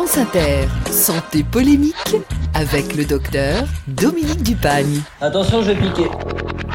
[0.00, 2.16] France Inter, santé polémique
[2.54, 5.02] avec le docteur Dominique Dupagne.
[5.20, 6.08] Attention, je vais piquer.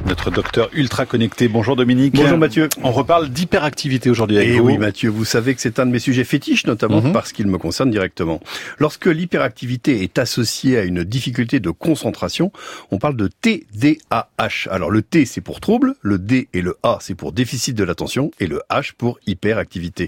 [0.05, 1.48] Notre docteur ultra connecté.
[1.48, 2.14] Bonjour Dominique.
[2.14, 2.69] Bonjour Mathieu.
[2.83, 4.67] On reparle d'hyperactivité aujourd'hui avec Et vous.
[4.67, 7.12] oui Mathieu, vous savez que c'est un de mes sujets fétiches, notamment Mhm.
[7.12, 8.39] parce qu'il me concerne directement.
[8.78, 12.52] Lorsque l'hyperactivité est associée à une difficulté de concentration,
[12.91, 14.70] on parle de TDAH.
[14.70, 17.84] Alors le T c'est pour trouble, le D et le A c'est pour déficit de
[17.84, 20.08] l'attention et le H pour hyperactivité.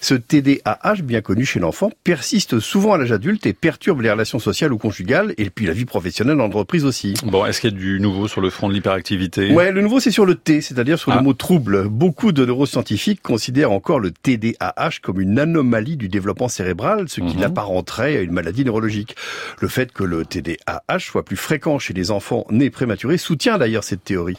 [0.00, 4.38] Ce TDAH, bien connu chez l'enfant, persiste souvent à l'âge adulte et perturbe les relations
[4.38, 7.14] sociales ou conjugales et puis la vie professionnelle en entreprise aussi.
[7.24, 9.31] Bon, est-ce qu'il y a du nouveau sur le front de l'hyperactivité?
[9.38, 11.16] Ouais, le nouveau c'est sur le T, c'est-à-dire sur Ah.
[11.16, 11.88] le mot trouble.
[11.88, 17.34] Beaucoup de neuroscientifiques considèrent encore le TDAH comme une anomalie du développement cérébral, ce qui
[17.36, 17.40] Mhm.
[17.40, 19.16] l'apparenterait à une maladie neurologique.
[19.60, 23.84] Le fait que le TDAH soit plus fréquent chez les enfants nés prématurés soutient d'ailleurs
[23.84, 24.36] cette théorie.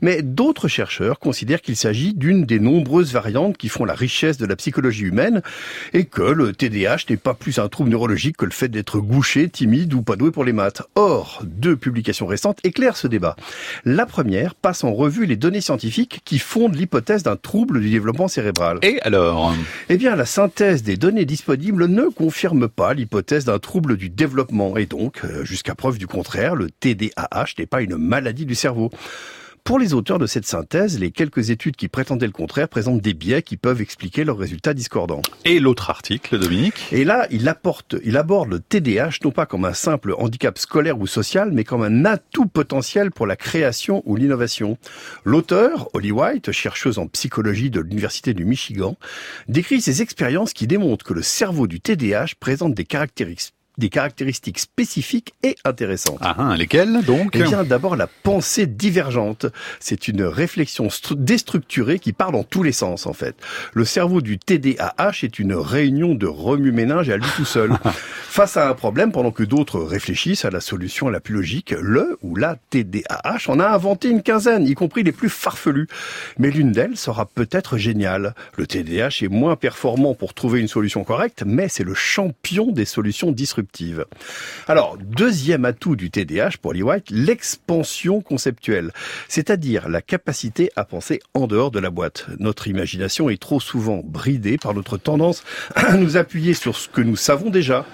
[0.00, 4.46] Mais d'autres chercheurs considèrent qu'il s'agit d'une des nombreuses variantes qui font la richesse de
[4.46, 5.42] la psychologie humaine
[5.92, 9.48] et que le TDAH n'est pas plus un trouble neurologique que le fait d'être gouché,
[9.48, 10.82] timide ou pas doué pour les maths.
[10.94, 13.36] Or, deux publications récentes éclairent ce débat.
[13.84, 18.28] La première passe en revue les données scientifiques qui fondent l'hypothèse d'un trouble du développement
[18.28, 18.78] cérébral.
[18.82, 19.54] Et alors
[19.88, 24.76] Eh bien, la synthèse des données disponibles ne confirme pas l'hypothèse d'un trouble du développement
[24.76, 28.90] et donc, euh, jusqu'à preuve du contraire, le TDAH n'est pas une maladie du cerveau.
[29.66, 33.14] Pour les auteurs de cette synthèse, les quelques études qui prétendaient le contraire présentent des
[33.14, 35.22] biais qui peuvent expliquer leurs résultats discordants.
[35.44, 36.86] Et l'autre article, Dominique?
[36.92, 41.00] Et là, il apporte, il aborde le TDAH non pas comme un simple handicap scolaire
[41.00, 44.78] ou social, mais comme un atout potentiel pour la création ou l'innovation.
[45.24, 48.96] L'auteur, Holly White, chercheuse en psychologie de l'Université du Michigan,
[49.48, 54.58] décrit ses expériences qui démontrent que le cerveau du TDAH présente des caractéristiques des caractéristiques
[54.58, 56.18] spécifiques et intéressantes.
[56.22, 59.46] Ah, hein, lesquels donc Eh bien, d'abord, la pensée divergente.
[59.80, 63.36] C'est une réflexion stru- déstructurée qui part dans tous les sens, en fait.
[63.74, 67.72] Le cerveau du TDAH est une réunion de remue-ménage à lui tout seul.
[68.28, 72.18] Face à un problème, pendant que d'autres réfléchissent à la solution la plus logique, le
[72.22, 75.88] ou la TDAH en a inventé une quinzaine, y compris les plus farfelus.
[76.38, 78.34] Mais l'une d'elles sera peut-être géniale.
[78.56, 82.84] Le TDAH est moins performant pour trouver une solution correcte, mais c'est le champion des
[82.86, 83.65] solutions disruptives.
[84.68, 88.92] Alors, deuxième atout du TDAH pour Lee White, l'expansion conceptuelle,
[89.28, 92.26] c'est-à-dire la capacité à penser en dehors de la boîte.
[92.38, 95.44] Notre imagination est trop souvent bridée par notre tendance
[95.74, 97.84] à nous appuyer sur ce que nous savons déjà.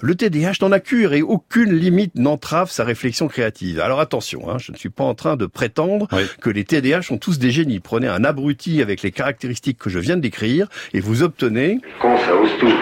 [0.00, 3.80] Le TDAH n'en a cure et aucune limite n'entrave sa réflexion créative.
[3.80, 6.22] Alors attention, hein, je ne suis pas en train de prétendre Oui.
[6.40, 7.80] que les TDAH sont tous des génies.
[7.80, 12.16] Prenez un abruti avec les caractéristiques que je viens de décrire et vous obtenez Con,
[12.16, 12.72] ça ose tout?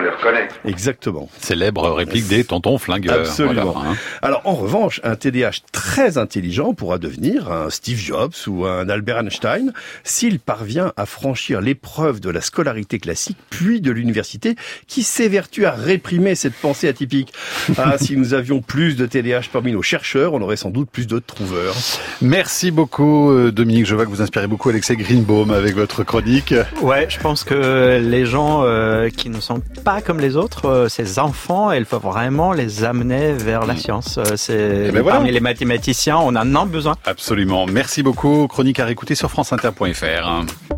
[0.00, 0.48] Qu'on les reconnaît.
[0.64, 1.28] exactement.
[1.38, 3.20] Célèbre réplique des tontons flingueurs.
[3.20, 3.72] Absolument.
[3.72, 3.96] Voilà, hein.
[4.22, 9.18] Alors en revanche, un TDAH très intelligent pourra devenir un Steve Jobs ou un Albert
[9.18, 9.72] Einstein
[10.04, 14.54] s'il parvient à franchir l'épreuve de la scolarité classique puis de l'université
[14.86, 17.32] qui s'évertue à réprimer cette pensée atypique.
[17.76, 21.06] Ah, si nous avions plus de TDAH parmi nos chercheurs, on aurait sans doute plus
[21.06, 21.74] de trouveurs.
[22.22, 23.86] Merci beaucoup euh, Dominique.
[23.86, 26.54] Je vois que vous inspirez beaucoup Alexei Greenbaum avec votre chronique.
[26.80, 30.88] Ouais, je pense que les gens euh, qui ne sont pas comme les autres, euh,
[30.88, 34.18] ces enfants, il faut vraiment les amener vers la science.
[34.18, 35.16] Euh, C'est Eh ben voilà.
[35.18, 36.94] parmi les mathématiciens, on en a besoin.
[37.04, 37.66] Absolument.
[37.66, 38.46] Merci beaucoup.
[38.46, 40.69] Chronique à réécouter sur franceinter.fr.